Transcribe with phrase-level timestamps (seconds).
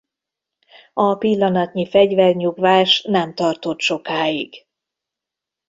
[0.93, 4.65] A pillanatnyi fegyvernyugvás nem tartott sokáig.